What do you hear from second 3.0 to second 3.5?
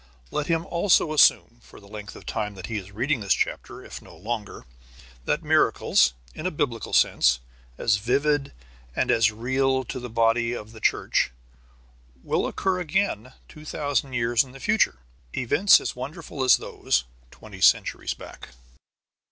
this